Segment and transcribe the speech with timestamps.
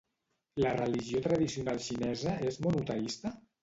[0.65, 3.39] La religió tradicional xinesa és monoteista?